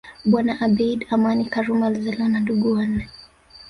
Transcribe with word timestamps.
Bwana 0.25 0.53
Abeid 0.61 1.07
Amani 1.09 1.45
Karume 1.49 1.85
alizaliwa 1.85 2.29
na 2.29 2.39
ndugu 2.39 2.71
wanne 2.73 3.07